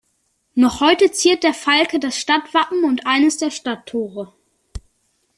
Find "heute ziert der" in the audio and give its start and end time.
0.81-1.53